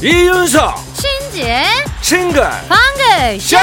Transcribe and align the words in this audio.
이윤석 0.00 0.76
신지의 0.94 1.64
싱글 2.00 2.40
방글 2.68 3.40
쇼! 3.40 3.56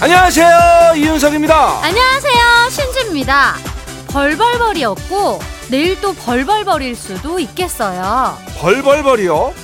안녕하세요 0.00 0.94
이윤석입니다 0.96 1.80
안녕하세요, 1.82 2.70
신지입니다. 2.70 3.54
벌벌벌이었고 4.08 5.38
내일 5.68 6.00
또 6.00 6.12
벌벌벌일 6.14 6.96
수도 6.96 7.38
있겠어요. 7.38 8.36
벌벌벌이요 8.58 9.54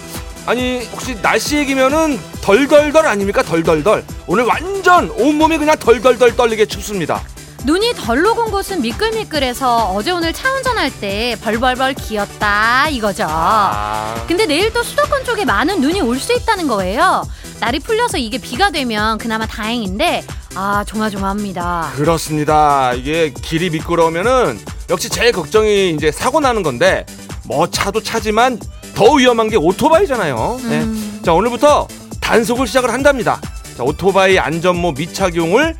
아니 0.47 0.85
혹시 0.93 1.21
날씨 1.21 1.57
얘기면은 1.57 2.21
덜덜덜 2.43 3.05
아닙니까 3.07 3.43
덜덜덜 3.43 4.05
오늘 4.29 4.45
완전 4.45 5.11
온몸이 5.11 5.59
그냥 5.59 5.77
덜덜덜 5.77 6.37
떨리게 6.37 6.67
춥습니다 6.67 7.21
눈이 7.67 7.95
덜 7.97 8.23
녹은 8.23 8.53
곳은 8.53 8.81
미끌미끌해서 8.83 9.91
어제 9.93 10.13
오늘 10.13 10.33
차 10.33 10.53
운전할 10.53 10.89
때 11.01 11.37
벌벌벌 11.43 11.95
기었다 11.95 12.89
이거죠. 12.89 13.27
아, 13.29 14.25
근데 14.29 14.47
내일 14.47 14.73
또 14.73 14.85
수도권 14.85 15.25
쪽에 15.25 15.45
많은 15.45 15.81
눈이 15.81 16.01
올 16.01 16.17
수 16.21 16.33
있다는 16.33 16.69
거예요. 16.69 17.27
날이 17.61 17.81
풀려서 17.81 18.19
이게 18.19 18.39
비가 18.39 18.71
되면 18.71 19.19
그나마 19.19 19.47
다행인데 19.47 20.25
아 20.55 20.85
조마조마합니다. 20.87 21.93
그렇습니다 21.97 22.93
이게 22.95 23.33
길이 23.43 23.69
미끄러우면은 23.71 24.61
역시 24.89 25.09
제일 25.09 25.33
걱정이 25.33 25.91
이제 25.91 26.13
사고 26.13 26.39
나는 26.39 26.63
건데 26.63 27.05
뭐 27.45 27.69
차도 27.69 28.01
차지만 28.03 28.61
더 28.95 29.13
위험한 29.13 29.51
게 29.51 29.57
오토바이잖아요 29.57 30.61
네. 30.69 30.81
음, 30.81 31.21
자 31.25 31.33
오늘부터 31.33 31.89
단속을 32.21 32.67
시작을 32.69 32.93
한답니다. 32.93 33.41
자, 33.77 33.83
오토바이 33.83 34.39
안전모 34.39 34.93
미착용을 34.93 35.77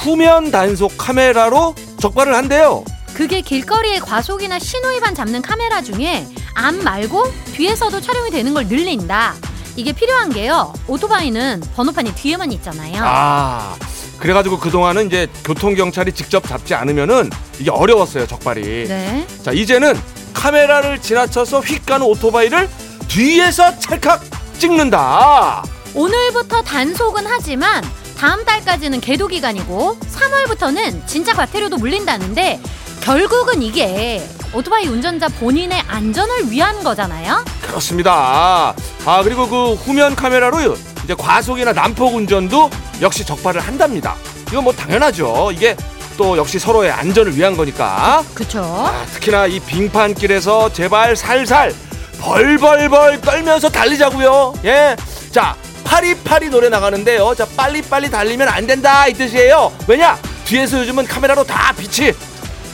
후면 0.00 0.50
단속 0.50 0.96
카메라로 0.96 1.74
적발을 2.00 2.34
한대요. 2.34 2.84
그게 3.12 3.42
길거리의 3.42 4.00
과속이나 4.00 4.58
신호위반 4.58 5.14
잡는 5.14 5.42
카메라 5.42 5.82
중에 5.82 6.26
앞 6.54 6.74
말고 6.74 7.30
뒤에서도 7.52 8.00
촬영이 8.00 8.30
되는 8.30 8.54
걸 8.54 8.66
늘린다. 8.66 9.34
이게 9.76 9.92
필요한 9.92 10.30
게요. 10.30 10.72
오토바이는 10.86 11.62
번호판이 11.76 12.14
뒤에만 12.14 12.50
있잖아요. 12.52 13.02
아 13.04 13.76
그래가지고 14.18 14.58
그 14.58 14.70
동안은 14.70 15.06
이제 15.06 15.26
교통 15.44 15.74
경찰이 15.74 16.12
직접 16.12 16.46
잡지 16.46 16.74
않으면은 16.74 17.30
이게 17.58 17.70
어려웠어요 17.70 18.26
적발이. 18.26 18.88
네. 18.88 19.26
자 19.42 19.52
이제는 19.52 20.00
카메라를 20.32 21.02
지나쳐서 21.02 21.60
휙 21.60 21.84
가는 21.84 22.06
오토바이를 22.06 22.70
뒤에서 23.08 23.78
찰칵 23.78 24.22
찍는다. 24.58 25.62
오늘부터 25.94 26.62
단속은 26.62 27.26
하지만 27.26 27.82
다음 28.20 28.44
달까지는 28.44 29.00
계도 29.00 29.28
기간이고 29.28 29.96
3월부터는 29.98 31.06
진짜 31.06 31.32
과태료도 31.32 31.78
물린다는데 31.78 32.60
결국은 33.00 33.62
이게 33.62 34.22
오토바이 34.52 34.86
운전자 34.88 35.26
본인의 35.28 35.80
안전을 35.88 36.50
위한 36.50 36.84
거잖아요. 36.84 37.42
그렇습니다. 37.62 38.74
아 39.06 39.22
그리고 39.22 39.48
그 39.48 39.72
후면 39.72 40.16
카메라로 40.16 40.76
이제 41.02 41.14
과속이나 41.14 41.72
난폭 41.72 42.14
운전도 42.14 42.68
역시 43.00 43.24
적발을 43.24 43.62
한답니다. 43.62 44.16
이건 44.48 44.64
뭐 44.64 44.72
당연하죠. 44.74 45.50
이게 45.52 45.74
또 46.18 46.36
역시 46.36 46.58
서로의 46.58 46.90
안전을 46.90 47.34
위한 47.34 47.56
거니까. 47.56 48.22
그쵸? 48.34 48.60
아, 48.62 49.02
특히나 49.14 49.46
이 49.46 49.58
빙판길에서 49.60 50.74
제발 50.74 51.16
살살 51.16 51.74
벌벌벌 52.20 53.22
떨면서 53.22 53.70
달리자고요. 53.70 54.52
예. 54.66 54.94
자, 55.32 55.56
파리파리 55.84 56.50
노래 56.50 56.68
나가는데요. 56.68 57.34
자, 57.34 57.46
빨리빨리 57.56 58.10
달리면 58.10 58.48
안 58.48 58.66
된다 58.66 59.06
이 59.06 59.12
뜻이에요. 59.12 59.72
왜냐? 59.88 60.16
뒤에서 60.44 60.80
요즘은 60.80 61.04
카메라로 61.06 61.44
다 61.44 61.72
빛이 61.72 62.12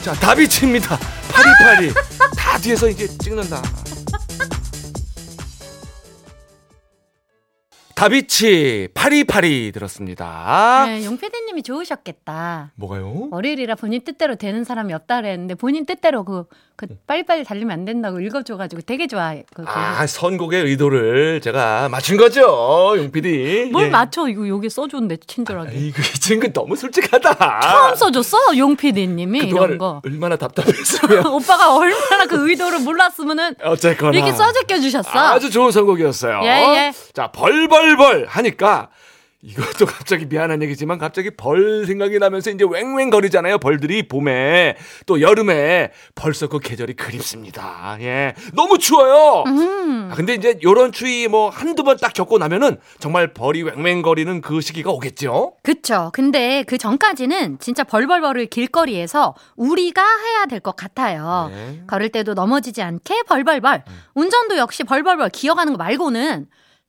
자, 0.03 0.13
다 0.13 0.33
비칩니다. 0.35 0.97
파리파리. 1.31 1.93
다 2.37 2.57
뒤에서 2.57 2.87
이제 2.89 3.07
찍는다. 3.17 3.61
다비치 7.97 8.89
파리파리 8.93 9.71
들었습니다. 9.71 10.85
네, 10.85 11.03
용PD님이 11.03 11.63
좋으셨겠다. 11.63 12.73
뭐가요? 12.75 13.29
월요일이라 13.31 13.73
본인 13.73 14.03
뜻대로 14.03 14.35
되는 14.35 14.63
사람이 14.63 14.93
없다 14.93 15.15
그랬는데 15.21 15.55
본인 15.55 15.83
뜻대로 15.87 16.23
그, 16.23 16.45
그 16.77 16.85
빨리빨리 17.07 17.43
달리면 17.43 17.71
안 17.71 17.85
된다고 17.85 18.19
읽어줘가지고 18.19 18.83
되게 18.83 19.07
좋아해. 19.07 19.43
그, 19.51 19.63
그. 19.63 19.71
아, 19.71 20.05
선곡의 20.05 20.63
의도를 20.63 21.41
제가 21.41 21.89
맞춘 21.89 22.17
거죠, 22.17 22.93
용 22.97 23.11
PD. 23.11 23.69
뭘 23.71 23.87
예. 23.87 23.89
맞춰 23.89 24.27
이거 24.29 24.47
여기 24.47 24.69
써줬는데 24.69 25.17
친절하게. 25.25 25.75
이거 25.75 25.99
이 26.03 26.19
친구 26.19 26.53
너무 26.53 26.75
솔직하다. 26.75 27.59
처음 27.61 27.95
써줬어 27.95 28.55
용PD님이 28.55 29.39
이런 29.39 29.49
그동안 29.49 29.77
거. 29.79 30.01
얼마나 30.05 30.35
답답했으면. 30.35 31.25
오빠가 31.33 31.75
얼마나 31.75 32.25
그 32.27 32.47
의도를 32.47 32.81
몰랐으면은 32.81 33.55
어쨌거나. 33.63 34.15
이렇게 34.15 34.31
써제껴 34.31 34.79
주셨어. 34.79 35.09
아주 35.17 35.49
좋은 35.49 35.71
선곡이었어요. 35.71 36.41
예, 36.43 36.47
예. 36.47 36.93
자, 37.13 37.31
벌벌벌 37.31 38.27
하니까 38.29 38.89
이것도 39.43 39.85
갑자기 39.85 40.25
미안한 40.25 40.63
얘기지만 40.63 40.97
갑자기 40.97 41.29
벌 41.29 41.85
생각이 41.85 42.17
나면서 42.17 42.49
이제 42.49 42.65
왱왱거리잖아요. 42.65 43.61
벌들이 43.61 44.07
봄에 44.07 44.75
또 45.05 45.21
여름에 45.21 45.91
벌써 46.15 46.47
그 46.47 46.59
계절이 46.59 46.95
그립습니다. 46.95 47.97
예. 48.01 48.33
너무 48.55 48.79
추워요. 48.79 49.43
음. 49.45 50.09
아, 50.11 50.15
근데 50.15 50.33
이제 50.33 50.57
요런 50.63 50.91
추위 50.91 51.27
뭐 51.27 51.49
한두 51.49 51.83
번 51.83 51.97
딱 51.97 52.13
겪고 52.13 52.39
나면은 52.39 52.77
정말 52.99 53.33
벌이 53.33 53.63
왱왱거리는 53.63 54.41
그 54.41 54.59
시기가 54.61 54.89
오겠죠. 54.91 55.53
그쵸. 55.61 56.09
근데 56.13 56.63
그 56.67 56.77
전까지는 56.79 57.59
진짜 57.59 57.83
벌벌벌을 57.83 58.47
길거리에서 58.47 59.35
우리가 59.55 60.01
해야 60.03 60.45
될 60.47 60.57
것 60.59 60.75
같아요. 60.75 61.49
네. 61.51 61.83
걸을 61.85 62.09
때도 62.09 62.33
넘어지지 62.33 62.81
않게 62.81 63.23
벌벌벌. 63.27 63.83
운전도 64.15 64.57
역시 64.57 64.83
벌벌벌 64.83 65.29
기어가는 65.29 65.73
거 65.73 65.77
말고는 65.77 66.47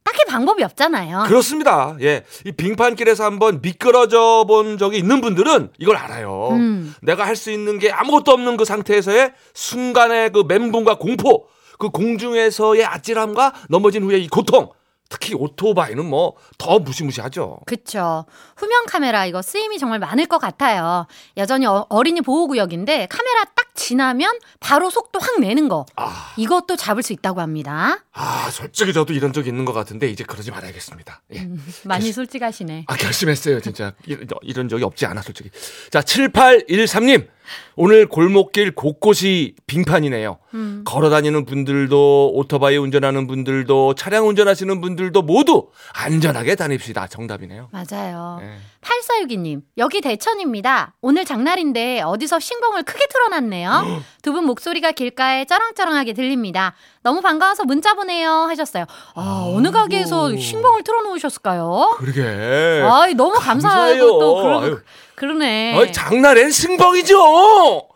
딱히 0.08 0.24
방법이 0.26 0.64
없잖아요. 0.64 1.24
그렇습니다. 1.26 1.94
예. 2.00 2.24
이 2.46 2.52
빙판길에서 2.52 3.24
한번 3.24 3.60
미끄러져 3.60 4.46
본 4.48 4.78
적이 4.78 4.96
있는 4.96 5.20
분들은 5.20 5.72
이걸 5.78 5.96
알아요. 5.96 6.48
음. 6.52 6.94
내가 7.02 7.26
할 7.26 7.36
수 7.36 7.50
있는 7.50 7.78
게 7.78 7.92
아무것도 7.92 8.32
없는 8.32 8.56
그 8.56 8.64
상태에서의 8.64 9.32
순간의 9.54 10.32
그 10.32 10.44
멘붕과 10.48 10.96
공포, 10.96 11.46
그 11.78 11.90
공중에서의 11.90 12.84
아찔함과 12.86 13.52
넘어진 13.68 14.02
후에 14.02 14.16
이 14.18 14.28
고통, 14.28 14.70
특히 15.10 15.34
오토바이는 15.34 16.04
뭐 16.04 16.34
더 16.58 16.78
무시무시하죠. 16.80 17.60
그쵸. 17.66 18.24
후면 18.56 18.86
카메라 18.86 19.24
이거 19.26 19.40
쓰임이 19.42 19.78
정말 19.78 19.98
많을 20.00 20.26
것 20.26 20.38
같아요. 20.38 21.06
여전히 21.36 21.66
어, 21.66 21.86
어린이 21.90 22.20
보호 22.22 22.48
구역인데 22.48 23.06
카메라 23.08 23.44
딱 23.44 23.67
지나면 23.78 24.38
바로 24.58 24.90
속도 24.90 25.20
확 25.20 25.40
내는 25.40 25.68
거. 25.68 25.86
아, 25.96 26.34
이것도 26.36 26.76
잡을 26.76 27.02
수 27.02 27.12
있다고 27.12 27.40
합니다. 27.40 27.98
아, 28.12 28.50
솔직히 28.50 28.92
저도 28.92 29.12
이런 29.12 29.32
적이 29.32 29.50
있는 29.50 29.64
것 29.64 29.72
같은데 29.72 30.08
이제 30.10 30.24
그러지 30.24 30.50
말아야겠습니다. 30.50 31.22
예. 31.34 31.48
많이 31.84 32.10
솔직하시네. 32.12 32.84
아, 32.88 32.96
결심했어요, 32.96 33.60
진짜. 33.60 33.92
이런, 34.04 34.26
이런 34.42 34.68
적이 34.68 34.84
없지 34.84 35.06
않아, 35.06 35.22
솔직히. 35.22 35.50
자, 35.90 36.00
7813님. 36.00 37.28
오늘 37.76 38.06
골목길 38.06 38.72
곳곳이 38.74 39.54
빙판이네요. 39.66 40.38
음. 40.52 40.82
걸어 40.84 41.08
다니는 41.08 41.46
분들도, 41.46 42.32
오토바이 42.34 42.76
운전하는 42.76 43.26
분들도, 43.26 43.94
차량 43.94 44.28
운전하시는 44.28 44.80
분들도 44.82 45.22
모두 45.22 45.70
안전하게 45.94 46.56
다닙시다. 46.56 47.06
정답이네요. 47.06 47.70
맞아요. 47.72 48.40
예. 48.42 48.58
8462님, 48.92 49.62
여기 49.76 50.00
대천입니다. 50.00 50.94
오늘 51.02 51.24
장날인데 51.24 52.00
어디서 52.02 52.38
싱벙을 52.40 52.82
크게 52.84 53.06
틀어놨네요. 53.10 54.02
두 54.22 54.32
분 54.32 54.44
목소리가 54.44 54.92
길가에 54.92 55.44
쩌렁쩌렁하게 55.46 56.12
들립니다. 56.12 56.74
너무 57.02 57.20
반가워서 57.20 57.64
문자 57.64 57.94
보내요 57.94 58.30
하셨어요. 58.48 58.84
아, 59.14 59.44
어느 59.54 59.70
가게에서 59.70 60.36
싱벙을 60.36 60.82
틀어놓으셨을까요? 60.84 61.96
그러게. 61.98 62.82
아이, 62.88 63.14
너무 63.14 63.32
감사하고 63.38 63.78
감사해요. 63.78 64.06
또 64.06 64.34
그러, 64.42 64.60
아유. 64.60 64.80
그러네. 65.16 65.76
어이, 65.78 65.92
장날엔 65.92 66.50
싱벙이죠! 66.50 67.87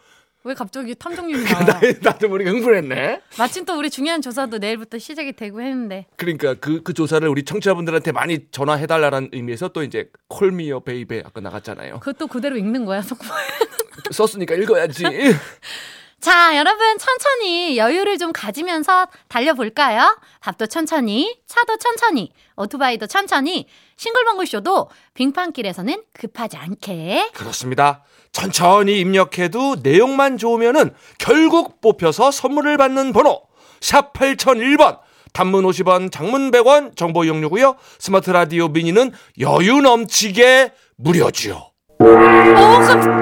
왜 0.44 0.54
갑자기 0.54 0.94
탐정님이 0.94 1.44
나, 1.44 1.64
나와? 1.64 1.80
나도 2.00 2.28
모르게 2.28 2.50
흥분했네. 2.50 3.20
마침 3.38 3.64
또 3.64 3.78
우리 3.78 3.90
중요한 3.90 4.20
조사도 4.20 4.58
내일부터 4.58 4.98
시작이 4.98 5.34
되고 5.34 5.60
했는데. 5.60 6.06
그러니까 6.16 6.54
그, 6.54 6.82
그 6.82 6.92
조사를 6.94 7.26
우리 7.28 7.44
청취자분들한테 7.44 8.12
많이 8.12 8.40
전화해달라는 8.50 9.30
의미에서 9.32 9.68
또 9.68 9.82
이제 9.84 10.10
Call 10.28 10.63
Me 10.63 10.80
Maybe 10.80 11.22
아까 11.24 11.40
나갔잖아요. 11.40 12.00
그것도 12.00 12.26
그대로 12.26 12.56
읽는 12.56 12.84
거야, 12.84 13.02
속보에. 13.02 13.28
썼으니까 14.10 14.54
읽어야지. 14.56 15.04
자, 16.20 16.56
여러분 16.56 16.98
천천히 16.98 17.76
여유를 17.76 18.16
좀 18.16 18.32
가지면서 18.32 19.08
달려볼까요? 19.28 20.16
밥도 20.40 20.66
천천히, 20.66 21.36
차도 21.46 21.78
천천히, 21.78 22.32
오토바이도 22.56 23.08
천천히, 23.08 23.66
싱글벙글 24.02 24.46
쇼도 24.46 24.90
빙판길에서는 25.14 26.02
급하지 26.12 26.56
않게. 26.56 27.30
그렇습니다. 27.34 28.02
천천히 28.32 28.98
입력해도 28.98 29.76
내용만 29.80 30.38
좋으면은 30.38 30.92
결국 31.18 31.80
뽑혀서 31.80 32.32
선물을 32.32 32.76
받는 32.78 33.12
번호 33.12 33.42
샵 33.80 34.12
8001번 34.12 34.98
단문 35.32 35.64
50원 35.64 36.10
장문 36.10 36.50
100원 36.50 36.96
정보 36.96 37.24
이용료고요. 37.24 37.76
스마트 38.00 38.30
라디오 38.30 38.66
미니는 38.66 39.12
여유 39.38 39.80
넘치게 39.80 40.72
무료지요. 40.96 41.71
오, 41.98 42.04
깜 42.06 43.02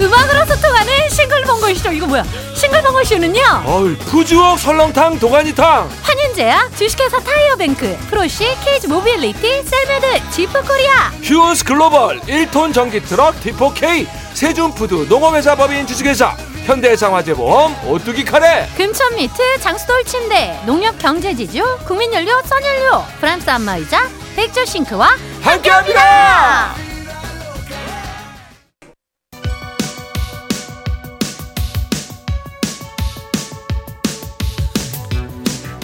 음악으로 0.00 0.46
소통하는 0.46 1.08
싱글벙글 1.10 1.74
쇼. 1.74 1.92
이거 1.92 2.06
뭐야? 2.06 2.24
싱글벙글 2.54 3.04
쇼는요. 3.04 3.42
어이, 3.66 3.94
푸주옥 3.96 4.58
설렁탕 4.58 5.18
도가니탕 5.18 5.88
환인제약, 6.02 6.76
주식회사 6.76 7.18
타이어뱅크, 7.20 7.96
프로시, 8.08 8.56
케이지 8.64 8.88
모빌리티, 8.88 9.62
셀메드, 9.64 10.30
지프코리아. 10.30 11.10
휴온스 11.22 11.64
글로벌 11.64 12.20
1톤 12.20 12.72
전기 12.72 13.00
트럭 13.00 13.34
D4K 13.42 14.06
세준푸드 14.34 15.06
농업회사 15.08 15.54
법인 15.54 15.86
주식회사 15.86 16.34
현대해상화재보험 16.64 17.76
오뚜기 17.88 18.24
카레 18.24 18.68
금천미트, 18.76 19.60
장수돌 19.60 20.04
침대, 20.04 20.58
농협 20.66 20.98
경제지주, 20.98 21.78
국민연료, 21.86 22.40
선연료, 22.44 23.04
프랑스 23.18 23.50
안마의자, 23.50 24.08
백조 24.36 24.64
싱크와 24.64 25.10
함께합니다. 25.42 26.74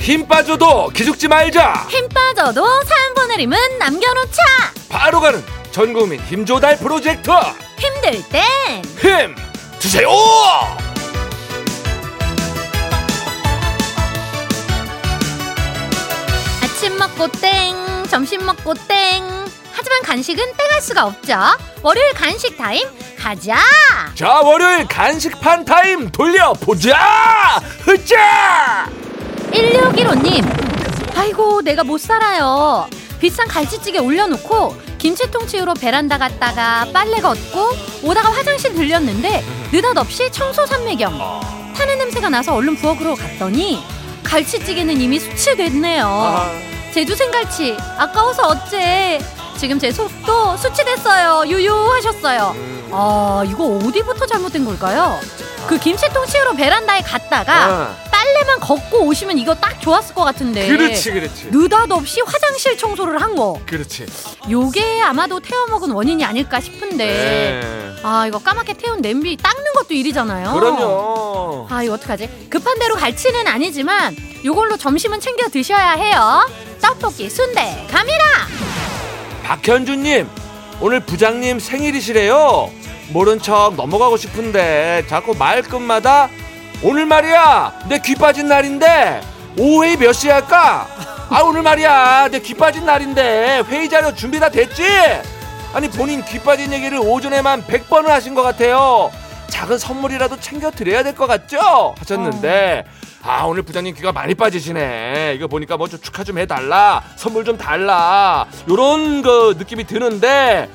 힘 0.00 0.26
빠져도 0.28 0.88
기죽지 0.90 1.26
말자. 1.26 1.86
힘 1.88 2.08
빠져도 2.08 2.64
사연 2.84 3.14
보내림은 3.14 3.78
남겨놓자. 3.78 4.42
바로 4.88 5.20
가는 5.20 5.42
전국민 5.72 6.20
힘 6.20 6.46
조달 6.46 6.76
프로젝트 6.78 7.30
힘들 7.78 8.22
땐 8.28 8.82
힘 9.00 9.34
주세요. 9.78 10.08
아침 16.62 16.96
먹고 16.98 17.28
땡, 17.40 17.74
점심 18.08 18.44
먹고 18.44 18.74
땡. 18.88 19.24
하지만 19.72 20.02
간식은 20.02 20.44
땡할 20.56 20.80
수가 20.80 21.04
없죠. 21.06 21.38
월요일 21.82 22.12
간식 22.14 22.56
타임 22.56 22.86
가자. 23.18 23.56
자 24.14 24.40
월요일 24.40 24.86
간식판 24.86 25.64
타임 25.64 26.10
돌려보자. 26.10 27.60
흐짜. 27.80 28.88
1615님, 29.52 31.16
아이고, 31.16 31.62
내가 31.62 31.84
못 31.84 31.98
살아요. 31.98 32.88
비싼 33.20 33.46
갈치찌개 33.48 33.98
올려놓고, 33.98 34.76
김치통 34.98 35.46
치우러 35.46 35.72
베란다 35.74 36.18
갔다가 36.18 36.86
빨래 36.92 37.20
걷고, 37.20 37.70
오다가 38.02 38.30
화장실 38.32 38.74
들렸는데, 38.74 39.42
느닷없이 39.72 40.30
청소 40.32 40.66
삼매경. 40.66 41.18
타는 41.76 41.98
냄새가 41.98 42.28
나서 42.28 42.54
얼른 42.54 42.76
부엌으로 42.76 43.14
갔더니, 43.14 43.82
갈치찌개는 44.24 45.00
이미 45.00 45.18
수치됐네요. 45.18 46.75
아, 46.96 46.98
제주 46.98 47.14
생갈치, 47.14 47.76
아까워서 47.98 48.48
어째. 48.48 49.20
지금 49.58 49.78
제 49.78 49.92
속도 49.92 50.56
수치됐어요. 50.56 51.44
유유 51.46 51.70
하셨어요. 51.92 52.52
음. 52.56 52.88
아, 52.90 53.44
이거 53.46 53.64
어디부터 53.64 54.24
잘못된 54.24 54.64
걸까요? 54.64 55.20
그 55.66 55.78
김치통 55.78 56.24
치우러 56.24 56.54
베란다에 56.54 57.02
갔다가, 57.02 57.64
아, 57.66 57.96
빨래만 58.10 58.60
걷고 58.60 59.00
오시면 59.08 59.36
이거 59.36 59.54
딱 59.54 59.78
좋았을 59.78 60.14
것 60.14 60.24
같은데. 60.24 60.66
그렇지 60.68 61.12
그렇지. 61.12 61.48
느닷없이 61.50 62.22
화장실 62.22 62.78
청소를 62.78 63.20
한 63.20 63.36
거. 63.36 63.60
그렇지. 63.66 64.06
요게 64.50 65.02
아마도 65.02 65.38
태워 65.40 65.66
먹은 65.66 65.90
원인이 65.90 66.24
아닐까 66.24 66.60
싶은데. 66.60 66.96
네. 67.06 67.85
아, 68.02 68.26
이거 68.26 68.38
까맣게 68.38 68.74
태운 68.74 69.02
냄비 69.02 69.36
닦는 69.36 69.72
것도 69.74 69.94
일이잖아요. 69.94 70.52
그럼요. 70.52 71.66
아, 71.70 71.82
이거 71.82 71.94
어떡하지? 71.94 72.46
급한 72.50 72.78
대로 72.78 72.94
갈치는 72.94 73.46
아니지만 73.48 74.16
요걸로 74.44 74.76
점심은 74.76 75.20
챙겨 75.20 75.48
드셔야 75.48 75.92
해요. 75.92 76.48
떡볶이, 76.80 77.28
순대, 77.28 77.86
갑니다. 77.90 78.22
박현주님 79.44 80.28
오늘 80.80 81.00
부장님 81.00 81.58
생일이시래요. 81.58 82.70
모른 83.10 83.40
척 83.40 83.74
넘어가고 83.76 84.16
싶은데 84.16 85.04
자꾸 85.08 85.34
말끝마다 85.36 86.28
오늘 86.82 87.06
말이야 87.06 87.72
내 87.88 87.98
귀 88.00 88.14
빠진 88.16 88.48
날인데 88.48 89.22
오후에 89.58 89.96
몇 89.96 90.12
시에 90.12 90.32
할까? 90.32 90.86
아 91.30 91.40
오늘 91.42 91.62
말이야 91.62 92.28
내 92.30 92.40
귀 92.40 92.54
빠진 92.54 92.84
날인데 92.84 93.62
회의 93.68 93.88
자료 93.88 94.12
준비 94.14 94.38
다 94.40 94.48
됐지? 94.48 94.82
아니 95.76 95.90
본인 95.90 96.24
귀 96.24 96.38
빠진 96.38 96.72
얘기를 96.72 96.98
오전에만 96.98 97.64
100번을 97.66 98.06
하신 98.06 98.34
것 98.34 98.40
같아요. 98.42 99.10
작은 99.50 99.76
선물이라도 99.76 100.40
챙겨 100.40 100.70
드려야 100.70 101.02
될 101.02 101.14
것 101.14 101.26
같죠? 101.26 101.94
하셨는데 101.98 102.86
아 103.22 103.42
오늘 103.44 103.60
부장님 103.62 103.94
귀가 103.94 104.10
많이 104.10 104.34
빠지시네. 104.34 105.34
이거 105.36 105.46
보니까 105.48 105.76
뭐좀 105.76 106.00
축하 106.00 106.24
좀 106.24 106.38
해달라. 106.38 107.02
선물 107.16 107.44
좀 107.44 107.58
달라. 107.58 108.46
요런 108.70 109.20
그 109.20 109.54
느낌이 109.58 109.84
드는데 109.84 110.70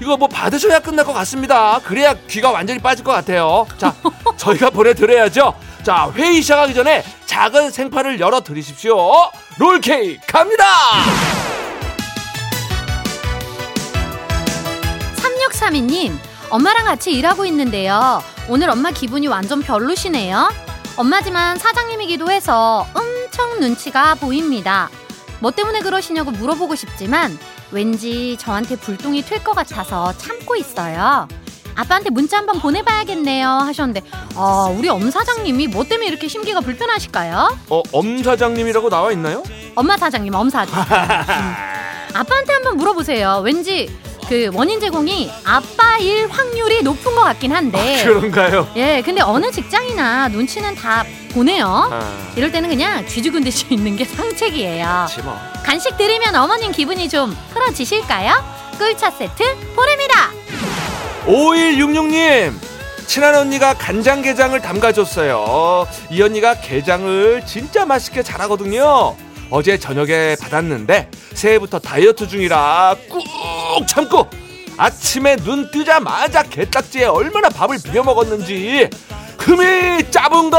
이거 0.00 0.16
뭐 0.16 0.28
받으셔야 0.28 0.78
끝날 0.78 1.04
것 1.04 1.12
같습니다. 1.12 1.80
그래야 1.82 2.14
귀가 2.28 2.52
완전히 2.52 2.78
빠질 2.78 3.04
것 3.04 3.10
같아요. 3.10 3.66
자 3.76 3.92
저희가 4.36 4.70
보내드려야죠. 4.70 5.52
자 5.82 6.12
회의 6.14 6.40
시작하기 6.40 6.74
전에 6.74 7.02
작은 7.26 7.72
생파를 7.72 8.20
열어 8.20 8.40
드리십시오. 8.40 8.96
롤케이크 9.58 10.24
갑니다. 10.28 10.64
3632님, 15.64 16.12
엄마랑 16.50 16.84
같이 16.84 17.12
일하고 17.12 17.44
있는데요. 17.46 18.22
오늘 18.48 18.68
엄마 18.68 18.90
기분이 18.90 19.26
완전 19.28 19.62
별로시네요. 19.62 20.50
엄마지만 20.96 21.58
사장님이기도 21.58 22.30
해서 22.30 22.86
엄청 22.94 23.60
눈치가 23.60 24.14
보입니다. 24.14 24.90
뭐 25.40 25.50
때문에 25.50 25.80
그러시냐고 25.80 26.30
물어보고 26.30 26.74
싶지만 26.74 27.36
왠지 27.70 28.36
저한테 28.38 28.76
불똥이 28.76 29.22
튈 29.22 29.42
것 29.42 29.54
같아서 29.54 30.12
참고 30.18 30.54
있어요. 30.56 31.28
아빠한테 31.76 32.10
문자 32.10 32.36
한번 32.38 32.60
보내봐야겠네요 32.60 33.48
하셨는데 33.48 34.02
아 34.36 34.72
우리 34.78 34.88
엄 34.88 35.10
사장님이 35.10 35.66
뭐 35.66 35.82
때문에 35.82 36.06
이렇게 36.06 36.28
심기가 36.28 36.60
불편하실까요? 36.60 37.58
어, 37.68 37.82
엄 37.90 38.22
사장님이라고 38.22 38.90
나와 38.90 39.10
있나요? 39.10 39.42
엄마 39.74 39.96
사장님 39.96 40.32
엄 40.36 40.50
사장 40.50 40.78
음. 40.78 40.84
아빠한테 42.14 42.52
한번 42.52 42.76
물어보세요 42.76 43.40
왠지 43.44 43.92
그 44.28 44.50
원인 44.54 44.80
제공이 44.80 45.30
아빠일 45.44 46.26
확률이 46.28 46.82
높은 46.82 47.14
것 47.14 47.22
같긴 47.22 47.52
한데. 47.52 48.02
그런가요? 48.04 48.68
예 48.76 49.02
근데 49.04 49.20
어느 49.22 49.50
직장이나 49.50 50.28
눈치는 50.28 50.74
다 50.74 51.04
보네요. 51.32 51.88
아, 51.92 52.32
이럴 52.36 52.50
때는 52.50 52.68
그냥 52.68 53.06
쥐죽은 53.06 53.44
듯이 53.44 53.66
있는 53.70 53.96
게 53.96 54.04
상책이에요. 54.04 55.06
뭐. 55.24 55.38
간식 55.64 55.96
드리면 55.96 56.34
어머님 56.34 56.72
기분이 56.72 57.08
좀 57.08 57.36
풀어지실까요? 57.52 58.32
꿀차 58.78 59.10
세트 59.10 59.44
보냅니다. 59.74 60.30
5166님 61.26 62.52
친한 63.06 63.34
언니가 63.34 63.74
간장게장을 63.74 64.58
담가줬어요. 64.60 65.86
이 66.10 66.22
언니가 66.22 66.54
게장을 66.54 67.44
진짜 67.46 67.84
맛있게 67.84 68.22
잘하거든요 68.22 69.14
어제 69.50 69.78
저녁에 69.78 70.36
받았는데 70.40 71.10
새해부터 71.34 71.78
다이어트 71.78 72.26
중이라 72.26 72.96
꾹 73.08 73.86
참고 73.86 74.28
아침에 74.76 75.36
눈 75.36 75.70
뜨자마자 75.70 76.42
게딱지에 76.42 77.04
얼마나 77.04 77.48
밥을 77.48 77.78
비벼 77.84 78.02
먹었는지 78.02 78.88
흠이 79.38 80.10
짜은 80.10 80.50
거 80.50 80.58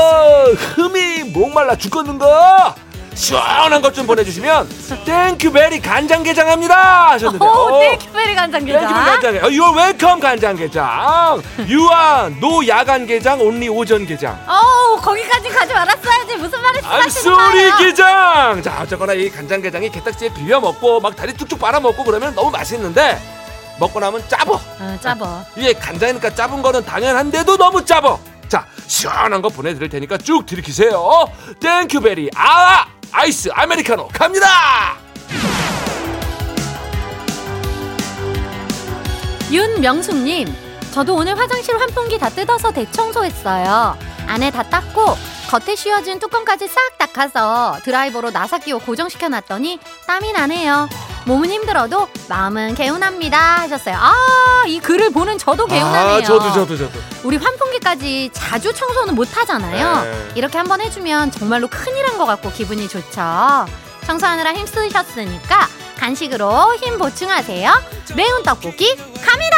흠이 0.53 1.31
목말라 1.31 1.75
죽겠는 1.75 2.17
거 2.17 2.75
시원한 3.15 3.81
것 3.81 3.93
좀 3.95 4.05
보내주시면 4.07 4.67
Thank 5.05 5.36
you 5.36 5.55
very 5.55 5.79
간장게장 5.79 6.49
합니다 6.49 7.11
하셨는데 7.11 7.45
오 7.45 7.49
어. 7.49 7.79
Thank 7.79 8.03
you 8.03 8.17
very 8.17 8.35
간장게장 8.35 8.81
thank 8.81 8.89
you 8.89 8.93
간장게. 8.93 9.39
어, 9.39 9.43
You're 9.43 9.75
welcome 9.77 10.19
간장게장. 10.21 11.41
You 11.69 11.99
have 11.99 12.39
no 12.41 12.67
야간게장 12.67 13.39
only 13.41 13.69
오전게장. 13.69 14.37
어우 14.47 14.99
거기까지 15.01 15.49
가지 15.49 15.73
말았어야지 15.73 16.35
무슨 16.35 16.61
말을 16.61 16.81
소리 17.07 17.51
거예요 17.71 17.77
게장. 17.77 18.61
자 18.61 18.79
어쨌거나 18.81 19.13
이 19.13 19.29
간장게장이 19.29 19.89
게딱지에 19.91 20.33
비벼 20.33 20.59
먹고 20.59 20.99
막 20.99 21.15
다리 21.15 21.33
쭉쭉 21.35 21.57
빨아 21.57 21.79
먹고 21.79 22.03
그러면 22.03 22.35
너무 22.35 22.51
맛있는데 22.51 23.17
먹고 23.79 23.99
나면 24.01 24.23
짜버. 24.27 24.53
어, 24.55 24.97
짜버 25.01 25.45
이게 25.55 25.71
간장이니까 25.73 26.35
짜은 26.35 26.61
거는 26.61 26.83
당연한데도 26.85 27.55
너무 27.55 27.83
짜버. 27.85 28.19
자 28.49 28.65
시원한 28.87 29.41
거 29.41 29.47
보내드릴 29.49 29.89
테니까 29.89 30.17
쭉 30.17 30.45
들이키세요. 30.45 31.25
Thank 31.61 31.90
you 31.90 32.07
very 32.07 32.29
아 32.35 32.85
아이스 33.23 33.49
아메리카노 33.53 34.09
갑니다. 34.09 34.97
윤명숙님, 39.51 40.53
저도 40.91 41.15
오늘 41.15 41.37
화장실 41.37 41.79
환풍기 41.79 42.17
다 42.17 42.29
뜯어서 42.29 42.71
대청소했어요. 42.71 43.97
안에 44.27 44.51
다 44.51 44.63
닦고 44.63 45.15
겉에 45.49 45.75
씌워진 45.75 46.19
뚜껑까지 46.19 46.67
싹 46.67 46.97
닦아서 46.97 47.77
드라이버로 47.83 48.31
나사 48.31 48.57
끼워 48.57 48.79
고정시켜 48.79 49.29
놨더니 49.29 49.79
땀이 50.07 50.33
나네요. 50.33 50.89
몸은 51.25 51.49
힘들어도 51.49 52.07
마음은 52.29 52.75
개운합니다 52.75 53.61
하셨어요. 53.61 53.95
아, 53.99 54.63
이 54.67 54.79
글을 54.79 55.09
보는 55.09 55.37
저도 55.39 55.65
개운하네요. 55.65 56.15
아 56.17 56.21
저도 56.21 56.53
저도 56.53 56.77
저도. 56.77 56.99
우리 57.23 57.37
환풍기까지 57.37 58.29
자주 58.31 58.71
청소는 58.73 59.15
못 59.15 59.35
하잖아요. 59.35 60.03
네. 60.03 60.29
이렇게 60.35 60.57
한번 60.59 60.81
해주면 60.81 61.31
정말로 61.31 61.67
큰일 61.67 62.05
한것 62.07 62.27
같고 62.27 62.51
기분이 62.51 62.87
좋죠. 62.87 63.65
청소하느라 64.05 64.53
힘쓰셨으니까 64.53 65.67
간식으로 65.97 66.75
힘 66.75 66.99
보충하세요. 66.99 67.71
매운 68.15 68.43
떡볶이 68.43 68.95
갑니다. 68.95 69.57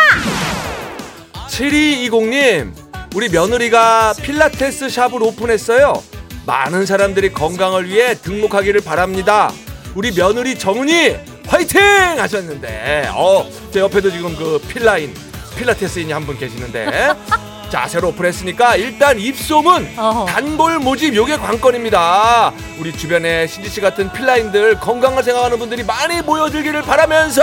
7220님, 1.49 2.71
우리 3.13 3.27
며느리가 3.27 4.13
필라테스 4.21 4.89
샵을 4.89 5.21
오픈했어요. 5.21 6.01
많은 6.45 6.85
사람들이 6.85 7.33
건강을 7.33 7.89
위해 7.89 8.15
등록하기를 8.15 8.81
바랍니다. 8.81 9.51
우리 9.95 10.13
며느리 10.13 10.57
정은이 10.57 11.36
화이팅! 11.47 11.81
하셨는데, 12.19 13.09
어, 13.13 13.45
제 13.71 13.79
옆에도 13.79 14.11
지금 14.11 14.35
그 14.35 14.59
필라인, 14.67 15.13
필라테스인이 15.57 16.11
한 16.11 16.25
분 16.25 16.37
계시는데, 16.37 17.13
자, 17.69 17.87
새로 17.87 18.09
오픈했으니까 18.09 18.75
일단 18.77 19.19
입소문, 19.19 19.93
어허. 19.97 20.25
단골 20.25 20.79
모집 20.79 21.15
요게 21.15 21.37
관건입니다. 21.37 22.53
우리 22.79 22.93
주변에 22.95 23.45
신지 23.47 23.69
씨 23.69 23.81
같은 23.81 24.11
필라인들 24.13 24.79
건강을 24.79 25.21
생각하는 25.23 25.59
분들이 25.59 25.83
많이 25.83 26.21
모여들기를 26.21 26.81
바라면서 26.83 27.41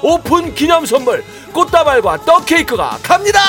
오픈 0.00 0.54
기념 0.54 0.86
선물 0.86 1.24
꽃다발과 1.52 2.24
떡 2.24 2.46
케이크가 2.46 2.98
갑니다. 3.02 3.40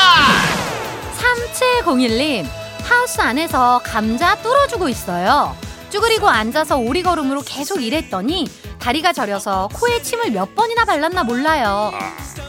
3701님, 1.17 2.45
하우스 2.83 3.21
안에서 3.21 3.79
감자 3.83 4.35
뚫어주고 4.41 4.89
있어요. 4.89 5.55
쭈그리고 5.89 6.27
앉아서 6.27 6.77
오리걸음으로 6.77 7.41
계속 7.45 7.81
일했더니 7.81 8.47
다리가 8.79 9.13
저려서 9.13 9.69
코에 9.73 10.01
침을 10.01 10.31
몇 10.31 10.55
번이나 10.55 10.85
발랐나 10.85 11.23
몰라요. 11.23 11.91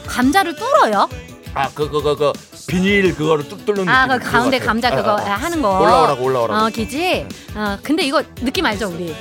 감자를 0.07 0.57
뚫어요? 0.57 1.09
아, 1.55 1.69
그, 1.75 1.91
그, 1.91 2.01
그, 2.03 2.17
그 2.17 2.33
비닐 2.69 3.15
그거를 3.17 3.49
뚝 3.49 3.67
뚫는 3.67 3.89
아, 3.89 4.07
그 4.07 4.13
느낌 4.15 4.31
가운데 4.31 4.59
같아요. 4.59 4.69
감자 4.69 4.91
그거 4.91 5.11
아, 5.19 5.33
아. 5.33 5.37
하는 5.37 5.61
거. 5.61 5.81
올라오라고, 5.81 6.23
올라오라고. 6.25 6.65
어, 6.67 6.69
기지? 6.69 7.27
어, 7.57 7.77
근데 7.83 8.05
이거 8.05 8.23
느낌 8.37 8.65
알죠, 8.67 8.89
우리? 8.89 9.15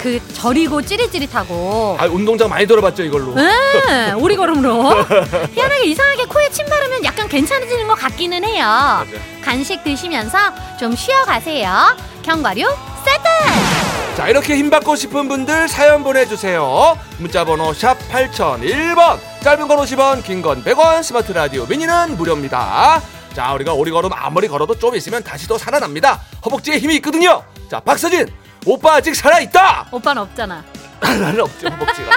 그 0.00 0.20
저리고 0.34 0.82
찌릿찌릿하고. 0.82 1.96
아, 1.98 2.04
운동장 2.06 2.48
많이 2.48 2.66
돌아봤죠 2.66 3.02
이걸로. 3.02 3.34
응, 3.36 4.22
오리걸음으로. 4.22 5.04
희한하게 5.54 5.86
이상하게 5.86 6.26
코에 6.26 6.50
침 6.50 6.66
바르면 6.66 7.04
약간 7.04 7.26
괜찮아지는 7.28 7.88
것 7.88 7.94
같기는 7.94 8.44
해요. 8.44 9.04
간식 9.42 9.82
드시면서 9.82 10.38
좀 10.78 10.94
쉬어가세요. 10.94 11.96
견과류 12.22 12.68
세트! 13.06 14.16
자, 14.16 14.28
이렇게 14.28 14.56
힘 14.56 14.70
받고 14.70 14.96
싶은 14.96 15.28
분들 15.28 15.68
사연 15.68 16.02
보내주세요. 16.02 16.98
문자번호 17.18 17.72
샵 17.72 17.96
8001번, 18.10 19.18
짧은 19.42 19.68
건 19.68 19.78
50원, 19.78 20.24
긴 20.24 20.42
건 20.42 20.64
100원, 20.64 21.02
스마트 21.02 21.32
라디오 21.32 21.66
미니는 21.66 22.16
무료입니다. 22.16 23.00
자, 23.34 23.52
우리가 23.52 23.74
오리걸음 23.74 24.10
아무리 24.12 24.48
걸어도 24.48 24.78
좀 24.78 24.96
있으면 24.96 25.22
다시 25.22 25.46
또 25.46 25.58
살아납니다. 25.58 26.20
허벅지에 26.44 26.78
힘이 26.78 26.96
있거든요. 26.96 27.42
자, 27.70 27.78
박서진, 27.80 28.26
오빠 28.64 28.94
아직 28.94 29.14
살아있다! 29.14 29.88
오빠는 29.92 30.22
없잖아. 30.22 30.64
나는 31.00 31.40
없죠, 31.42 31.68
허벅지가. 31.68 32.10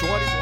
종아리, 0.00 0.24
종아리 0.24 0.41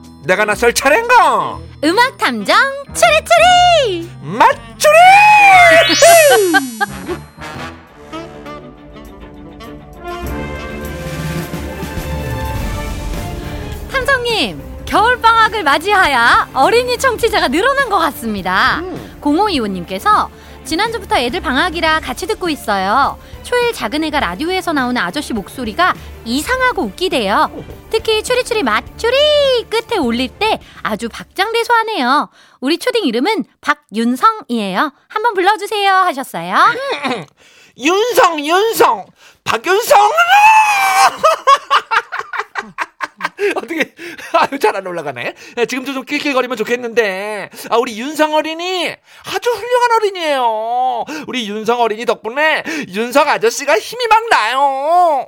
내가 0.23 0.45
나설 0.45 0.73
차례인가? 0.73 1.59
음악 1.83 2.17
탐정 2.17 2.55
추리추리! 2.93 4.09
맞추리! 4.21 4.95
탐정님, 13.91 14.61
겨울 14.85 15.19
방학을 15.19 15.63
맞이하여 15.63 16.47
어린이 16.53 16.97
청취자가 16.97 17.47
늘어난 17.47 17.89
것 17.89 17.97
같습니다. 17.97 18.81
0525님께서 19.21 20.29
지난주부터 20.63 21.17
애들 21.17 21.41
방학이라 21.41 22.01
같이 22.01 22.27
듣고 22.27 22.49
있어요. 22.49 23.17
초일 23.43 23.73
작은 23.73 24.03
애가 24.05 24.19
라디오에서 24.19 24.73
나오는 24.73 25.01
아저씨 25.01 25.33
목소리가 25.33 25.93
이상하고 26.25 26.83
웃기대요. 26.83 27.65
특히 27.89 28.23
추리추리 28.23 28.63
맞추리 28.63 29.65
끝에 29.69 29.97
올릴 29.99 30.29
때 30.29 30.59
아주 30.83 31.09
박장대소하네요. 31.09 32.29
우리 32.59 32.77
초딩 32.77 33.05
이름은 33.05 33.45
박윤성이에요. 33.61 34.93
한번 35.07 35.33
불러주세요 35.33 35.91
하셨어요. 35.91 36.55
윤성 37.77 38.45
윤성 38.45 39.05
박윤성 39.43 40.11
어떻게 43.55 43.95
아유 44.33 44.59
잘 44.59 44.75
안 44.75 44.85
올라가네 44.85 45.33
예, 45.57 45.65
지금도 45.65 45.93
좀 45.93 46.03
낄낄거리면 46.05 46.57
좋겠는데 46.57 47.49
아 47.69 47.77
우리 47.77 47.97
윤성 47.99 48.33
어린이 48.35 48.93
아주 49.25 49.49
훌륭한 49.49 49.91
어린이에요 49.95 51.05
우리 51.27 51.47
윤성 51.49 51.79
어린이 51.81 52.05
덕분에 52.05 52.63
윤성 52.89 53.27
아저씨가 53.29 53.79
힘이 53.79 54.05
막 54.07 54.29
나요 54.29 55.25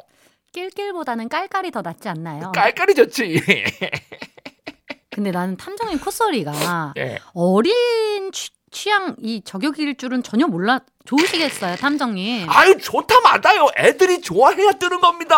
낄낄보다는 0.53 1.29
깔깔이 1.29 1.71
더 1.71 1.81
낫지 1.81 2.07
않나요? 2.07 2.51
깔깔이 2.53 2.93
좋지. 2.95 3.41
근데 5.09 5.31
나는 5.31 5.57
탐정님 5.57 5.99
콧소리가 5.99 6.93
예. 6.97 7.19
어린 7.35 8.31
취, 8.31 8.49
취향 8.71 9.15
이 9.19 9.43
저격일 9.45 9.95
줄은 9.97 10.23
전혀 10.23 10.47
몰라 10.47 10.79
좋으시겠어요 11.05 11.75
탐정님. 11.75 12.49
아유 12.49 12.77
좋다 12.77 13.15
맞아요. 13.21 13.67
애들이 13.77 14.21
좋아해야 14.21 14.71
뜨는 14.73 15.01
겁니다. 15.01 15.35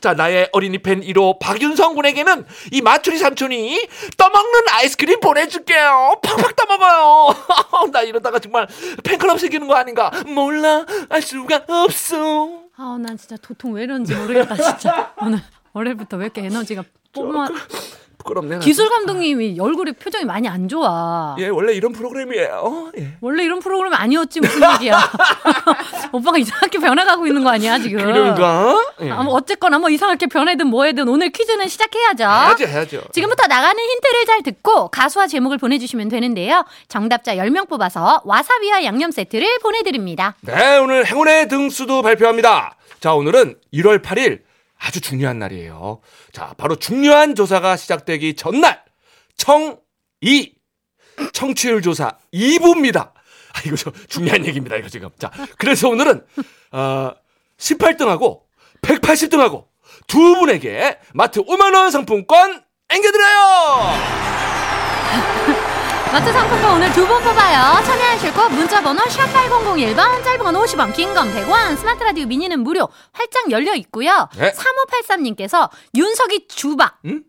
자 0.00 0.14
나의 0.14 0.48
어린이 0.52 0.78
팬 0.78 1.00
1호 1.02 1.38
박윤성 1.38 1.94
군에게는 1.94 2.46
이 2.72 2.80
마추리 2.82 3.18
삼촌이 3.18 3.86
떠먹는 4.16 4.60
아이스크림 4.70 5.20
보내줄게요. 5.20 6.20
팍팍 6.22 6.56
떠먹어요. 6.56 7.34
나 7.92 8.02
이러다가 8.02 8.38
정말 8.40 8.66
팬클럽 9.04 9.38
생기는 9.38 9.68
거 9.68 9.74
아닌가 9.74 10.10
몰라. 10.26 10.84
알 11.10 11.22
수가 11.22 11.64
없어 11.68 12.69
아 12.82 12.96
난 12.98 13.16
진짜 13.18 13.36
도통 13.36 13.72
왜 13.74 13.82
이런지 13.84 14.14
모르겠다 14.14 14.54
진짜. 14.56 15.12
오늘 15.20 15.38
월요일부터 15.74 16.16
왜 16.16 16.24
이렇게 16.24 16.44
에너지가 16.46 16.82
뿜어 17.12 17.46
부끄럽네 18.20 18.54
나. 18.56 18.60
기술 18.60 18.88
감독님이 18.88 19.58
얼굴이 19.60 19.92
표정이 19.92 20.24
많이 20.24 20.48
안 20.48 20.68
좋아 20.68 21.36
예 21.38 21.48
원래 21.48 21.72
이런 21.72 21.92
프로그램이에요 21.92 22.92
예. 22.98 23.16
원래 23.20 23.44
이런 23.44 23.58
프로그램 23.60 23.92
아니었지 23.94 24.40
무슨 24.40 24.62
얘기야 24.74 24.98
오빠가 26.12 26.38
이상하게 26.38 26.78
변해가고 26.78 27.26
있는 27.26 27.42
거 27.42 27.50
아니야 27.50 27.78
지금 27.78 28.04
그런가 28.04 28.76
예. 29.02 29.10
아, 29.10 29.22
뭐 29.22 29.34
어쨌거나 29.34 29.78
뭐 29.78 29.90
이상하게 29.90 30.26
변해든 30.26 30.66
뭐해든 30.66 31.08
오늘 31.08 31.30
퀴즈는 31.30 31.68
시작해야죠 31.68 32.24
해야죠 32.24 32.64
해야죠 32.66 33.02
지금부터 33.12 33.46
나가는 33.46 33.76
힌트를 33.82 34.26
잘 34.26 34.42
듣고 34.42 34.88
가수와 34.88 35.26
제목을 35.26 35.58
보내주시면 35.58 36.08
되는데요. 36.08 36.64
정답자 36.88 37.36
10명 37.36 37.68
뽑아서 37.68 38.22
와사비와 38.24 38.84
양념 38.84 39.10
세트를 39.10 39.58
보내드립니다. 39.60 40.34
네, 40.42 40.78
오늘 40.78 41.06
행운의 41.06 41.48
등수도 41.48 42.02
발표합니다. 42.02 42.76
자, 43.00 43.14
오늘은 43.14 43.56
1월 43.72 44.02
8일 44.02 44.40
아주 44.80 45.00
중요한 45.00 45.38
날이에요. 45.38 46.00
자, 46.32 46.54
바로 46.56 46.74
중요한 46.76 47.34
조사가 47.34 47.76
시작되기 47.76 48.34
전날 48.34 48.82
청이 49.36 50.54
청취율 51.32 51.82
조사 51.82 52.16
2부입니다. 52.32 53.12
아, 53.52 53.60
이거 53.66 53.76
저 53.76 53.92
중요한 54.08 54.46
얘기입니다. 54.46 54.76
이거 54.76 54.88
지금. 54.88 55.10
자, 55.18 55.30
그래서 55.58 55.88
오늘은 55.88 56.24
어, 56.72 57.12
18등하고 57.58 58.40
180등하고 58.80 59.66
두 60.06 60.36
분에게 60.36 60.98
마트 61.12 61.42
5만 61.42 61.74
원 61.74 61.90
상품권 61.90 62.62
앵겨드려요. 62.88 64.40
마트 66.12 66.32
상품권 66.32 66.74
오늘 66.76 66.92
두 66.92 67.06
번 67.06 67.22
뽑아요. 67.22 67.82
참여하실 67.84 68.34
곳 68.34 68.48
문자번호 68.50 69.00
샵 69.08 69.26
8001번 69.32 70.24
짧은 70.24 70.38
건 70.44 70.54
50원 70.54 70.92
긴 70.94 71.14
건 71.14 71.32
100원 71.32 71.76
스마트 71.76 72.02
라디오 72.02 72.26
미니는 72.26 72.60
무료 72.60 72.88
활짝 73.12 73.50
열려 73.50 73.74
있고요. 73.76 74.28
네. 74.36 74.52
3583님께서 74.52 75.70
윤석이 75.94 76.48
주박 76.48 76.98
응? 77.06 77.22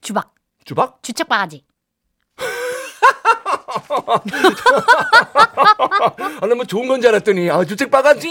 주박 0.00 0.34
주박? 0.64 1.02
주책 1.02 1.28
바가지 1.28 1.64
아, 6.40 6.46
나뭐 6.46 6.64
좋은 6.66 6.88
건 6.88 7.00
줄 7.00 7.08
알았더니, 7.10 7.50
아, 7.50 7.64
주책 7.64 7.90
바가지! 7.90 8.28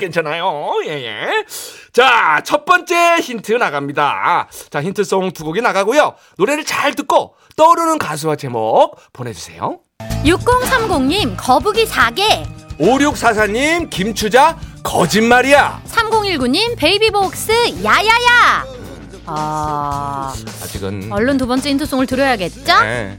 괜찮아요. 0.00 0.72
예, 0.86 0.90
예. 0.90 1.44
자, 1.92 2.40
첫 2.44 2.64
번째 2.64 3.16
힌트 3.16 3.52
나갑니다. 3.52 4.48
자, 4.70 4.82
힌트송 4.82 5.32
두 5.32 5.44
곡이 5.44 5.60
나가고요. 5.60 6.14
노래를 6.38 6.64
잘 6.64 6.94
듣고 6.94 7.34
떠오르는 7.56 7.98
가수와 7.98 8.36
제목 8.36 8.96
보내주세요. 9.12 9.80
6030님 10.24 11.34
거북이 11.36 11.84
4개 11.86 12.44
5644님 12.78 13.90
김추자 13.90 14.56
거짓말이야. 14.82 15.82
3019님 15.86 16.76
베이비복스 16.78 17.84
야야야. 17.84 18.79
아 19.32 20.34
아직은 20.62 21.12
얼른 21.12 21.36
두 21.36 21.46
번째 21.46 21.70
힌트송을 21.70 22.06
들어야겠죠? 22.06 22.80
네. 22.82 23.16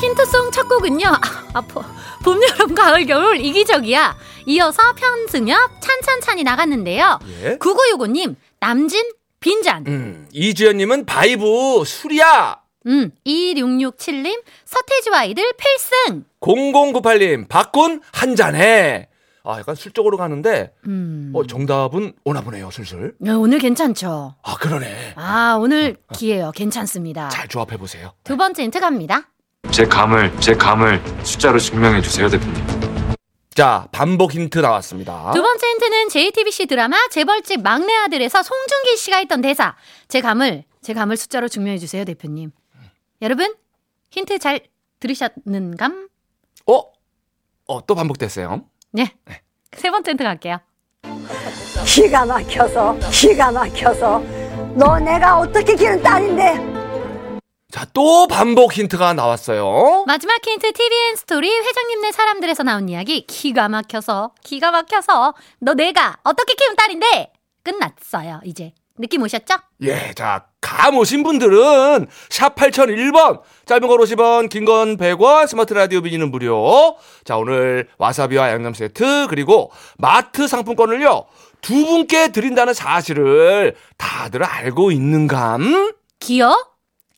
힌트송 0.00 0.52
첫 0.52 0.68
곡은요. 0.68 1.06
아, 1.08 1.20
아파. 1.54 1.82
봄, 2.24 2.40
여름, 2.42 2.74
가을, 2.74 3.04
겨울 3.06 3.38
이기적이야. 3.38 4.16
이어서 4.46 4.92
편승엽 4.94 5.58
찬찬찬이 5.80 6.44
나갔는데요. 6.44 7.18
예. 7.42 7.58
9965님 7.58 8.36
남진 8.60 9.02
빈잔. 9.40 9.84
음, 9.88 10.28
이주연님은 10.32 11.06
바이브 11.06 11.82
술이야. 11.84 12.60
음, 12.86 13.10
2667님 13.26 14.42
서태지와 14.64 15.18
아이들 15.20 15.52
필승. 15.56 16.24
0098님 16.40 17.48
박군 17.48 18.00
한 18.12 18.36
잔해. 18.36 19.08
아 19.44 19.58
약간 19.58 19.74
술적으로 19.74 20.16
가는데 20.16 20.72
음. 20.86 21.32
어, 21.34 21.44
정답은 21.46 22.12
오나 22.24 22.42
보네요 22.42 22.70
슬슬. 22.70 23.14
야, 23.26 23.34
오늘 23.34 23.58
괜찮죠? 23.58 24.36
아 24.42 24.54
그러네. 24.56 25.14
아, 25.16 25.56
오늘 25.60 25.96
기회요. 26.14 26.52
괜찮습니다. 26.52 27.28
잘 27.28 27.48
조합해 27.48 27.76
보세요. 27.76 28.12
두 28.24 28.36
번째 28.36 28.62
힌트 28.62 28.78
갑니다. 28.80 29.28
제 29.70 29.84
감을 29.86 30.38
제 30.40 30.54
감을 30.54 31.00
숫자로 31.24 31.58
증명해 31.58 32.02
주세요, 32.02 32.28
대표님. 32.28 32.54
자 33.54 33.86
반복 33.92 34.32
힌트 34.34 34.58
나왔습니다. 34.60 35.32
두 35.34 35.42
번째 35.42 35.66
힌트는 35.66 36.08
JTBC 36.08 36.66
드라마 36.66 36.96
재벌집 37.10 37.62
막내 37.62 37.92
아들에서 37.94 38.42
송중기 38.42 38.96
씨가 38.96 39.18
했던 39.18 39.40
대사. 39.40 39.76
제 40.08 40.20
감을 40.20 40.64
제 40.80 40.94
감을 40.94 41.16
숫자로 41.16 41.48
증명해 41.48 41.78
주세요, 41.78 42.04
대표님. 42.04 42.50
여러분 43.20 43.54
힌트 44.10 44.38
잘 44.38 44.60
들으셨는감? 45.00 46.08
어? 46.66 46.82
어 47.66 47.80
또 47.86 47.94
반복됐어요. 47.94 48.64
네. 48.92 49.12
세 49.76 49.90
번째 49.90 50.12
힌트 50.12 50.22
갈게요. 50.24 50.58
기가 51.86 52.24
막혀서 52.26 52.98
기가 53.10 53.50
막혀서 53.50 54.22
너 54.74 54.98
내가 54.98 55.38
어떻게 55.38 55.74
기른 55.74 56.02
딸인데 56.02 56.72
자 57.70 57.86
또 57.94 58.26
반복 58.26 58.74
힌트가 58.74 59.14
나왔어요. 59.14 60.04
마지막 60.06 60.38
힌트 60.46 60.72
TVN 60.72 61.16
스토리 61.16 61.50
회장님네 61.50 62.12
사람들에서 62.12 62.62
나온 62.62 62.88
이야기 62.88 63.26
기가 63.26 63.68
막혀서 63.68 64.32
기가 64.42 64.70
막혀서 64.70 65.34
너 65.60 65.74
내가 65.74 66.18
어떻게 66.22 66.54
키운 66.54 66.76
딸인데 66.76 67.32
끝났어요 67.62 68.40
이제 68.44 68.72
느낌 68.98 69.22
오셨죠? 69.22 69.54
예, 69.82 70.12
자, 70.14 70.46
감 70.60 70.96
오신 70.96 71.22
분들은 71.22 72.06
샵 72.30 72.54
8001번, 72.54 73.40
짧은 73.66 73.88
글 73.88 73.98
50원, 73.98 74.48
긴 74.48 74.64
건 74.64 74.96
100원, 74.96 75.46
스마트 75.46 75.72
라디오 75.74 76.02
미니는 76.02 76.30
무료. 76.30 76.96
자, 77.24 77.36
오늘 77.36 77.88
와사비와 77.98 78.50
양념 78.50 78.74
세트, 78.74 79.26
그리고 79.28 79.70
마트 79.98 80.46
상품권을요, 80.46 81.24
두 81.62 81.86
분께 81.86 82.28
드린다는 82.32 82.74
사실을 82.74 83.74
다들 83.96 84.44
알고 84.44 84.90
있는 84.92 85.26
감? 85.26 85.92
기어? 86.20 86.56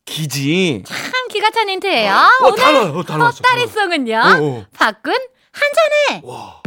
기지. 0.05 0.83
참 0.85 0.97
기가 1.29 1.49
찬 1.49 1.67
힌트예요. 1.67 2.13
어, 2.13 2.47
오늘 2.47 2.97
어, 2.97 3.03
다 3.03 3.17
나왔어. 3.17 3.37
헛다리송은요. 3.43 4.17
어, 4.17 4.43
어. 4.59 4.65
박군 4.77 5.13
한 5.13 5.61
잔에 6.11 6.21
와. 6.23 6.61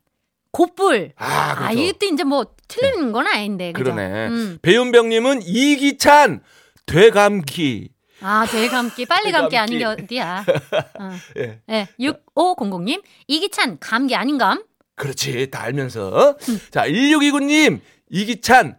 곱불. 0.51 1.13
아, 1.17 1.55
그렇죠. 1.55 1.79
이것도 1.79 2.05
이제 2.13 2.23
뭐 2.23 2.45
틀리는 2.67 3.11
건 3.11 3.25
아닌데. 3.25 3.71
그죠? 3.71 3.85
그러네. 3.95 4.27
음. 4.27 4.59
배윤병님은 4.61 5.41
이기찬, 5.43 6.41
되감기. 6.85 7.89
아, 8.21 8.45
되감기, 8.45 9.05
빨리 9.07 9.31
감기 9.31 9.57
아닌 9.57 9.79
게. 9.79 9.85
어디야. 9.85 10.45
어. 10.99 11.11
예, 11.37 11.59
네, 11.65 11.87
6500님, 11.99 13.01
이기찬, 13.27 13.79
감기 13.79 14.15
아닌감? 14.15 14.63
그렇지. 14.95 15.49
다 15.51 15.61
알면서. 15.63 16.37
자, 16.71 16.87
1629님, 16.87 17.81
이기찬, 18.09 18.77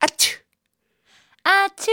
아츠. 0.00 0.38
아츄. 1.44 1.90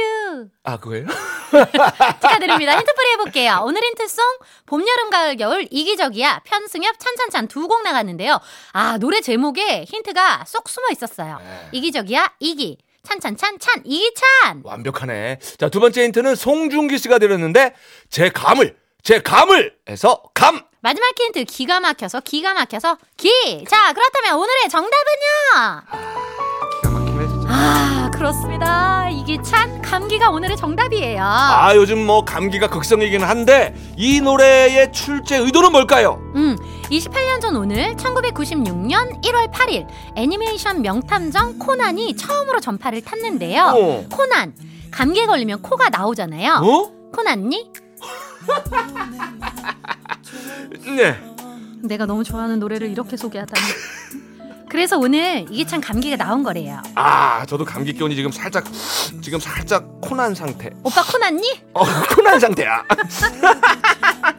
아, 0.63 0.77
그거예요? 0.77 1.05
축하드립니다. 2.21 2.77
힌트풀이 2.77 3.11
해볼게요. 3.13 3.61
오늘 3.63 3.81
힌트송 3.83 4.23
봄, 4.65 4.81
여름, 4.85 5.09
가을, 5.09 5.37
겨울 5.37 5.65
이기적이야 5.71 6.41
편승엽 6.43 6.99
찬찬찬 6.99 7.47
두 7.47 7.67
곡 7.67 7.83
나갔는데요. 7.83 8.39
아 8.73 8.97
노래 8.97 9.21
제목에 9.21 9.85
힌트가 9.85 10.43
쏙 10.45 10.67
숨어 10.67 10.87
있었어요. 10.91 11.39
이기적이야 11.71 12.33
이기 12.39 12.79
찬찬찬 13.03 13.59
찬 13.59 13.81
이기찬. 13.85 14.61
완벽하네. 14.65 15.39
자, 15.57 15.69
두 15.69 15.79
번째 15.79 16.03
힌트는 16.03 16.35
송중기 16.35 16.97
씨가 16.97 17.19
드렸는데, 17.19 17.75
제 18.09 18.29
감을, 18.29 18.75
제 19.03 19.21
감을 19.21 19.77
해서 19.87 20.21
감! 20.33 20.65
마지막 20.85 21.19
힌트 21.19 21.45
기가 21.45 21.79
막혀서 21.79 22.19
기가 22.19 22.53
막혀서 22.53 22.97
기. 23.17 23.65
자 23.67 23.91
그렇다면 23.91 24.35
오늘의 24.35 24.69
정답은요. 24.69 25.81
아 27.47 28.11
그렇습니다. 28.13 29.09
이기찬 29.09 29.81
감기가 29.81 30.29
오늘의 30.29 30.55
정답이에요. 30.55 31.23
아, 31.23 31.75
요즘 31.75 32.05
뭐 32.05 32.23
감기가 32.23 32.69
극성이긴 32.69 33.23
한데, 33.23 33.73
이 33.97 34.21
노래의 34.21 34.91
출제 34.91 35.37
의도는 35.37 35.71
뭘까요? 35.71 36.21
음, 36.35 36.55
28년 36.91 37.41
전 37.41 37.55
오늘 37.55 37.95
1996년 37.95 39.23
1월 39.23 39.51
8일 39.51 39.87
애니메이션 40.15 40.83
명탐정 40.83 41.57
코난이 41.57 42.15
처음으로 42.15 42.59
전파를 42.59 43.01
탔는데요. 43.01 43.73
어. 43.75 44.05
코난 44.11 44.53
감기에 44.91 45.25
걸리면 45.25 45.63
코가 45.63 45.89
나오잖아요. 45.89 46.59
어? 46.61 46.91
코난니? 47.11 47.71
네. 50.95 51.19
내가 51.83 52.05
너무 52.05 52.23
좋아하는 52.23 52.59
노래를 52.59 52.89
이렇게 52.89 53.17
소개하다니. 53.17 53.61
그래서 54.69 54.97
오늘 54.97 55.45
이게 55.49 55.65
참 55.65 55.79
감기가 55.79 56.17
나온 56.17 56.43
거래요. 56.43 56.81
아, 56.95 57.45
저도 57.45 57.63
감기 57.63 57.93
기운이 57.93 58.15
지금 58.15 58.31
살짝, 58.31 58.65
지금 59.21 59.39
살짝 59.39 60.01
코난 60.01 60.33
상태. 60.35 60.69
오빠 60.83 61.03
코난니? 61.03 61.61
어, 61.73 61.83
코난 62.15 62.39
상태야. 62.39 62.83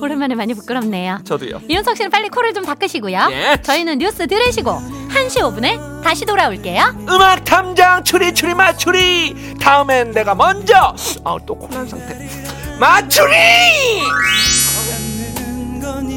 오랜만에 0.00 0.34
많이 0.34 0.54
부끄럽네요. 0.54 1.20
저도요. 1.24 1.60
이윤석 1.68 1.96
씨는 1.96 2.10
빨리 2.10 2.28
코를 2.28 2.52
좀 2.52 2.64
닦으시고요. 2.64 3.28
예. 3.30 3.56
저희는 3.62 3.98
뉴스 3.98 4.26
들으시고 4.26 4.70
1시 5.10 5.40
5분에 5.40 6.02
다시 6.02 6.26
돌아올게요. 6.26 7.06
음악 7.08 7.44
탐정 7.44 8.04
추리 8.04 8.34
추리 8.34 8.54
맞추리. 8.54 9.54
다음엔 9.60 10.10
내가 10.12 10.34
먼저. 10.34 10.94
어, 11.24 11.38
또 11.46 11.54
코난 11.56 11.86
상태. 11.86 12.28
맞추리! 12.78 13.32
건 15.84 16.13